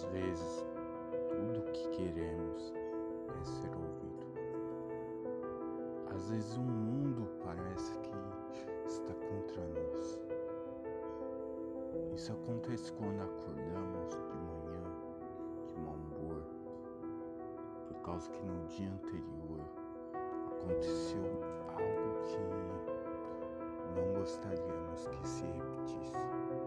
[0.00, 0.66] Às vezes,
[1.28, 2.72] tudo o que queremos
[3.38, 4.26] é ser ouvido.
[6.14, 10.18] Às vezes, o mundo parece que está contra nós.
[12.14, 14.82] Isso acontece quando acordamos de manhã
[15.68, 16.44] de mau humor,
[17.88, 19.60] por causa que no dia anterior
[20.46, 21.26] aconteceu
[21.68, 26.59] algo que não gostaríamos que se repetisse.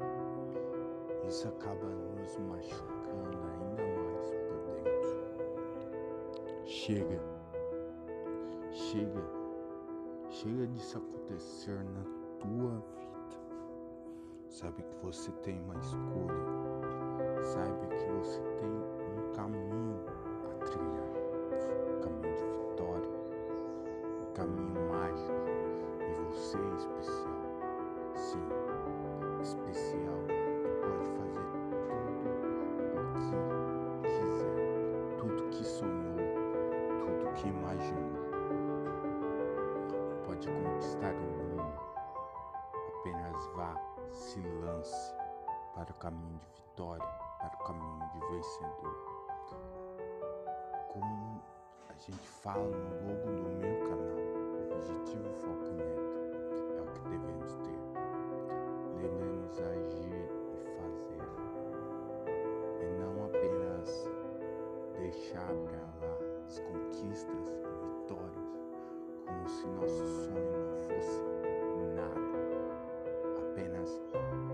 [1.28, 5.24] Isso acaba nos machucando ainda mais por dentro.
[6.66, 7.22] Chega,
[8.72, 9.24] chega,
[10.30, 12.04] chega disso acontecer na
[12.40, 13.04] tua vida.
[14.50, 20.00] Sabe que você tem uma escolha, saiba que você tem um caminho
[20.52, 21.14] a trilhar,
[21.90, 23.10] um caminho de vitória,
[24.22, 25.32] um caminho mágico,
[26.02, 27.23] e você é
[35.64, 36.18] que sonhou,
[37.00, 38.12] tudo que imaginou.
[40.26, 41.80] Pode conquistar o mundo.
[43.00, 43.74] Apenas vá,
[44.12, 45.16] se lance
[45.74, 47.08] para o caminho de vitória,
[47.40, 48.96] para o caminho de vencedor.
[50.92, 51.42] Como
[51.90, 56.02] a gente fala no logo do meu canal, objetivo, foco meta
[56.76, 57.80] é o que devemos ter.
[59.00, 60.23] Devemos agir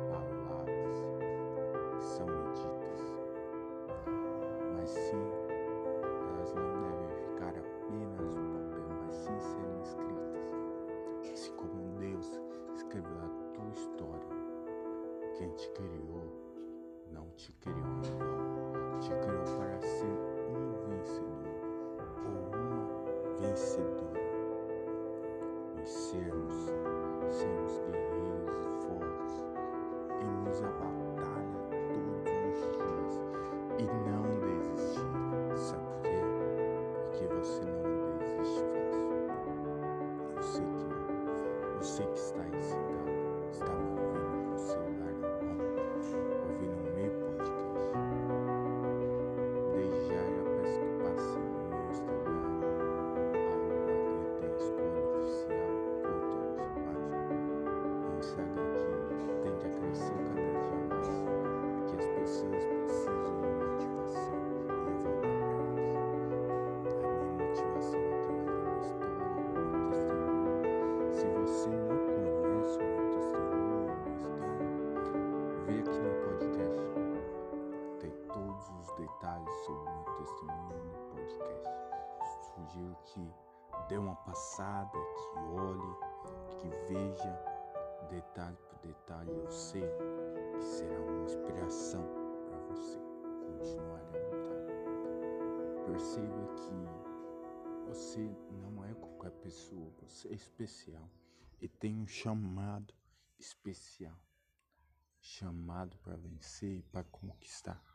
[0.09, 0.95] palavras
[1.99, 3.01] são medidas,
[4.75, 5.31] mas sim
[6.27, 12.39] elas não devem ficar apenas no papel, mas sim serem escritas, assim como Deus
[12.75, 14.39] escreveu a tua história.
[15.37, 16.23] Quem te criou
[17.11, 20.17] não te criou em vão, te criou para ser
[20.49, 21.49] um vencedor
[22.25, 24.19] ou uma vencedora.
[25.75, 26.55] Vencermos,
[27.29, 28.08] sermos guerreiros
[38.39, 38.65] fácil.
[40.35, 41.79] Eu sei que não.
[41.81, 42.38] Você que está
[79.09, 81.69] detalhes sobre o meu testemunho no podcast.
[82.53, 83.33] Sugiro que
[83.87, 85.95] dê uma passada, que olhe,
[86.57, 87.59] que veja
[88.09, 89.31] detalhe por detalhe.
[89.31, 89.83] Eu sei
[90.53, 92.03] que será uma inspiração
[92.47, 92.99] para você
[93.45, 95.85] continuar a lutar.
[95.85, 101.09] Perceba que você não é qualquer pessoa, você é especial
[101.61, 102.93] e tem um chamado
[103.37, 104.15] especial
[105.21, 107.88] chamado para vencer e para conquistar.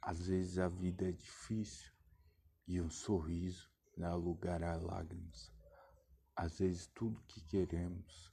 [0.00, 1.92] Às vezes a vida é difícil
[2.66, 5.52] e um sorriso dá lugar a lágrimas.
[6.36, 8.32] Às vezes tudo que queremos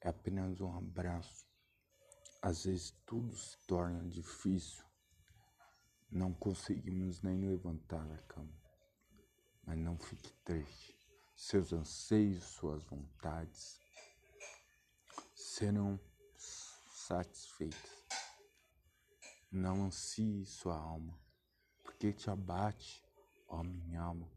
[0.00, 1.46] é apenas um abraço.
[2.42, 4.84] Às vezes tudo se torna difícil.
[6.10, 8.52] Não conseguimos nem levantar a cama.
[9.64, 10.96] Mas não fique triste.
[11.34, 13.80] Seus anseios, suas vontades
[15.34, 15.98] serão
[16.88, 17.95] satisfeitas.
[19.50, 21.18] Não ansie sua alma,
[21.82, 23.04] porque te abate,
[23.48, 24.28] ó minha alma,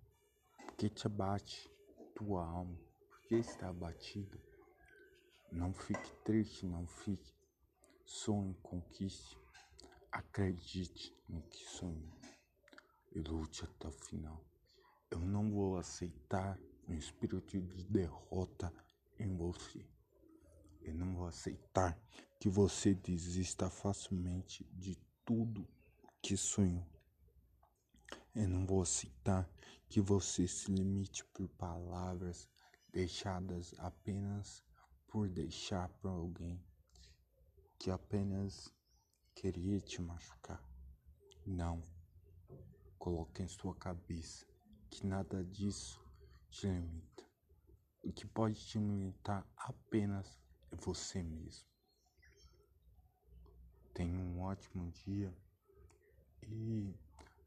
[0.65, 1.69] porque te abate
[2.13, 4.39] tua alma, porque está abatida.
[5.51, 7.33] Não fique triste, não fique.
[8.05, 9.37] Sonhe, conquiste,
[10.11, 12.19] acredite no que sonhou
[13.11, 14.43] e lute até o final.
[15.09, 18.71] Eu não vou aceitar um espírito de derrota
[19.17, 19.85] em você.
[20.81, 21.99] Eu não vou aceitar
[22.39, 25.67] que você desista facilmente de tudo
[26.21, 26.87] que sonhou.
[28.33, 29.49] Eu não vou aceitar
[29.87, 32.47] que você se limite por palavras
[32.91, 34.63] deixadas apenas
[35.07, 36.63] por deixar para alguém
[37.79, 38.73] que apenas
[39.33, 40.63] queria te machucar.
[41.45, 41.81] Não.
[42.97, 44.45] Coloque em sua cabeça
[44.89, 46.03] que nada disso
[46.49, 47.23] te limita.
[48.03, 50.39] O que pode te limitar apenas
[50.79, 51.67] você mesmo.
[53.93, 55.33] Tenha um ótimo dia
[56.43, 56.95] E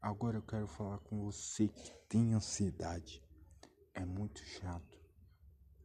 [0.01, 3.23] agora eu quero falar com você que tem ansiedade.
[3.93, 5.01] É muito chato.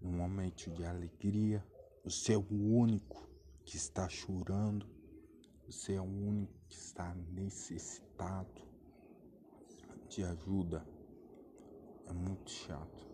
[0.01, 1.67] No momento de alegria,
[2.05, 3.29] você é o único
[3.65, 4.87] que está chorando.
[5.67, 8.63] Você é o único que está necessitado
[10.09, 10.87] de ajuda.
[12.07, 13.08] É muito chato.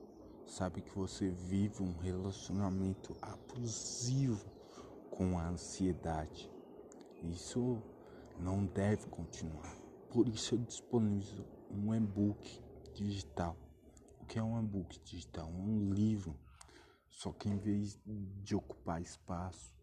[0.47, 4.45] Sabe que você vive um relacionamento abusivo
[5.11, 6.51] com a ansiedade.
[7.23, 7.83] Isso
[8.39, 9.75] não deve continuar.
[10.11, 12.63] Por isso eu disponibilizo um e-book
[12.93, 13.57] digital.
[14.21, 15.49] O que é um e-book digital?
[15.49, 16.39] Um livro.
[17.09, 19.75] Só que em vez de ocupar espaço,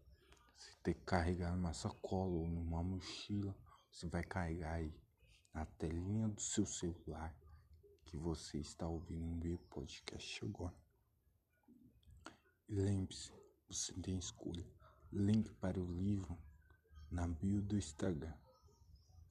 [0.56, 3.54] você ter que carregar numa sacola ou numa mochila,
[3.90, 4.94] você vai carregar aí
[5.52, 7.34] na telinha do seu celular
[8.12, 10.76] que você está ouvindo o meu podcast agora.
[12.68, 13.32] Lembre-se,
[13.66, 14.70] você tem escolha.
[15.10, 16.38] Link para o livro
[17.10, 18.34] na bio do Instagram.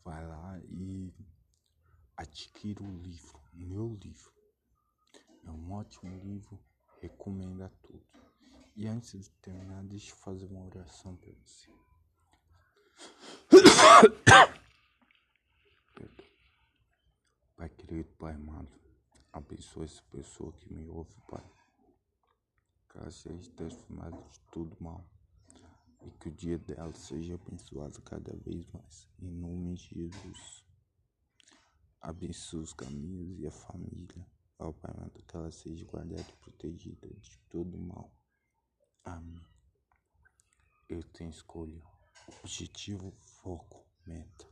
[0.04, 1.14] Vai lá e
[2.18, 4.34] adquira o livro, meu livro.
[5.46, 6.60] É um ótimo livro,
[7.00, 8.12] recomendo a todos.
[8.76, 11.70] E antes de terminar, deixa eu fazer uma oração para você.
[17.56, 18.72] Pai querido, Pai amado,
[19.34, 21.44] abençoe essa pessoa que me ouve, Pai.
[22.90, 25.06] Que ela seja transformada de tudo mal
[26.02, 29.10] e que o dia dela seja abençoado cada vez mais.
[29.20, 30.66] Em nome de Jesus.
[32.00, 34.26] Abençoe os caminhos e a família.
[34.58, 38.10] Ó Pai amado, que ela seja guardada e protegida de todo mal.
[39.04, 39.46] Amém.
[40.88, 41.84] Eu tenho escolha,
[42.42, 44.51] objetivo, foco, meta.